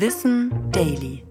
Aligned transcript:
Wissen 0.00 0.70
Daily. 0.70 1.26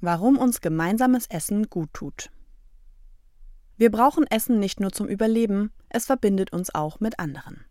Warum 0.00 0.38
uns 0.38 0.62
gemeinsames 0.62 1.26
Essen 1.26 1.68
gut 1.68 1.92
tut. 1.92 2.30
Wir 3.76 3.90
brauchen 3.90 4.26
Essen 4.26 4.58
nicht 4.58 4.80
nur 4.80 4.92
zum 4.92 5.06
Überleben, 5.06 5.70
es 5.90 6.06
verbindet 6.06 6.50
uns 6.50 6.74
auch 6.74 7.00
mit 7.00 7.18
anderen. 7.18 7.66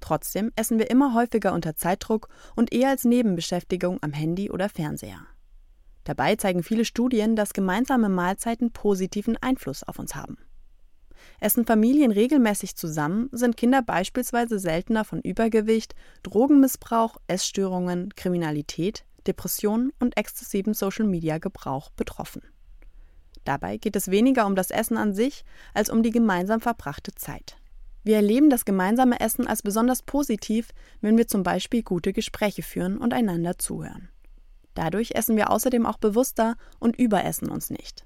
Trotzdem 0.00 0.52
essen 0.56 0.78
wir 0.78 0.88
immer 0.88 1.12
häufiger 1.12 1.52
unter 1.52 1.76
Zeitdruck 1.76 2.30
und 2.54 2.72
eher 2.72 2.88
als 2.88 3.04
Nebenbeschäftigung 3.04 3.98
am 4.00 4.14
Handy 4.14 4.50
oder 4.50 4.70
Fernseher. 4.70 5.26
Dabei 6.04 6.36
zeigen 6.36 6.62
viele 6.62 6.86
Studien, 6.86 7.36
dass 7.36 7.52
gemeinsame 7.52 8.08
Mahlzeiten 8.08 8.72
positiven 8.72 9.36
Einfluss 9.36 9.82
auf 9.82 9.98
uns 9.98 10.14
haben. 10.14 10.38
Essen 11.40 11.66
Familien 11.66 12.10
regelmäßig 12.10 12.76
zusammen, 12.76 13.28
sind 13.32 13.56
Kinder 13.56 13.82
beispielsweise 13.82 14.58
seltener 14.58 15.04
von 15.04 15.20
Übergewicht, 15.20 15.94
Drogenmissbrauch, 16.22 17.16
Essstörungen, 17.26 18.14
Kriminalität, 18.14 19.04
Depressionen 19.26 19.92
und 19.98 20.16
exzessivem 20.16 20.74
Social-Media-Gebrauch 20.74 21.90
betroffen. 21.90 22.42
Dabei 23.44 23.76
geht 23.76 23.96
es 23.96 24.10
weniger 24.10 24.46
um 24.46 24.56
das 24.56 24.70
Essen 24.70 24.96
an 24.96 25.14
sich 25.14 25.44
als 25.74 25.90
um 25.90 26.02
die 26.02 26.10
gemeinsam 26.10 26.60
verbrachte 26.60 27.14
Zeit. 27.14 27.56
Wir 28.02 28.16
erleben 28.16 28.50
das 28.50 28.64
gemeinsame 28.64 29.18
Essen 29.20 29.46
als 29.46 29.62
besonders 29.62 30.02
positiv, 30.02 30.70
wenn 31.00 31.18
wir 31.18 31.26
zum 31.26 31.42
Beispiel 31.42 31.82
gute 31.82 32.12
Gespräche 32.12 32.62
führen 32.62 32.98
und 32.98 33.12
einander 33.12 33.58
zuhören. 33.58 34.08
Dadurch 34.74 35.12
essen 35.14 35.36
wir 35.36 35.50
außerdem 35.50 35.86
auch 35.86 35.96
bewusster 35.96 36.56
und 36.78 36.96
überessen 36.96 37.48
uns 37.48 37.70
nicht. 37.70 38.05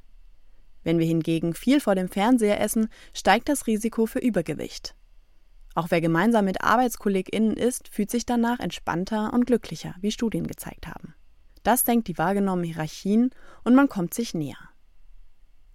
Wenn 0.82 0.98
wir 0.98 1.06
hingegen 1.06 1.54
viel 1.54 1.80
vor 1.80 1.94
dem 1.94 2.08
Fernseher 2.08 2.60
essen, 2.60 2.88
steigt 3.12 3.48
das 3.48 3.66
Risiko 3.66 4.06
für 4.06 4.18
Übergewicht. 4.18 4.94
Auch 5.74 5.90
wer 5.90 6.00
gemeinsam 6.00 6.46
mit 6.46 6.62
ArbeitskollegInnen 6.62 7.56
isst, 7.56 7.88
fühlt 7.88 8.10
sich 8.10 8.26
danach 8.26 8.58
entspannter 8.60 9.32
und 9.32 9.46
glücklicher, 9.46 9.94
wie 10.00 10.10
Studien 10.10 10.46
gezeigt 10.46 10.86
haben. 10.86 11.14
Das 11.62 11.82
senkt 11.82 12.08
die 12.08 12.18
wahrgenommenen 12.18 12.72
Hierarchien 12.72 13.30
und 13.64 13.74
man 13.74 13.88
kommt 13.88 14.14
sich 14.14 14.34
näher. 14.34 14.58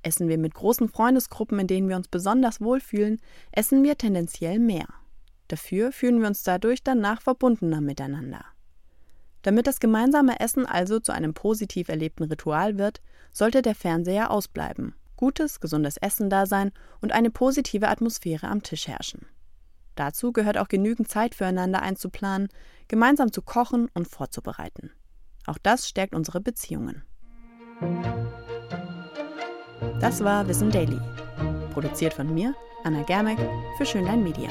Essen 0.01 0.27
wir 0.27 0.37
mit 0.37 0.53
großen 0.53 0.89
Freundesgruppen, 0.89 1.59
in 1.59 1.67
denen 1.67 1.89
wir 1.89 1.95
uns 1.95 2.07
besonders 2.07 2.61
wohlfühlen, 2.61 3.21
essen 3.51 3.83
wir 3.83 3.97
tendenziell 3.97 4.59
mehr. 4.59 4.87
Dafür 5.47 5.91
fühlen 5.91 6.19
wir 6.21 6.27
uns 6.27 6.43
dadurch 6.43 6.83
danach 6.83 7.21
verbundener 7.21 7.81
miteinander. 7.81 8.45
Damit 9.45 9.67
das 9.67 9.79
gemeinsame 9.79 10.39
Essen 10.39 10.65
also 10.65 10.99
zu 10.99 11.11
einem 11.11 11.35
positiv 11.35 11.87
erlebten 11.87 12.23
Ritual 12.23 12.79
wird, 12.79 12.99
sollte 13.31 13.61
der 13.61 13.75
Fernseher 13.75 14.31
ausbleiben, 14.31 14.95
gutes, 15.17 15.59
gesundes 15.59 15.97
Essen 15.97 16.31
da 16.31 16.47
sein 16.47 16.71
und 16.99 17.11
eine 17.11 17.29
positive 17.29 17.87
Atmosphäre 17.87 18.47
am 18.47 18.63
Tisch 18.63 18.87
herrschen. 18.87 19.27
Dazu 19.93 20.33
gehört 20.33 20.57
auch 20.57 20.67
genügend 20.67 21.09
Zeit 21.09 21.35
füreinander 21.35 21.83
einzuplanen, 21.83 22.47
gemeinsam 22.87 23.31
zu 23.31 23.43
kochen 23.43 23.87
und 23.93 24.07
vorzubereiten. 24.07 24.89
Auch 25.45 25.59
das 25.59 25.87
stärkt 25.87 26.15
unsere 26.15 26.41
Beziehungen. 26.41 27.03
Das 30.01 30.23
war 30.23 30.47
Wissen 30.47 30.71
Daily. 30.71 30.99
Produziert 31.71 32.15
von 32.15 32.33
mir, 32.33 32.55
Anna 32.83 33.03
Germeck, 33.03 33.37
für 33.77 33.85
Schönlein 33.85 34.23
Media. 34.23 34.49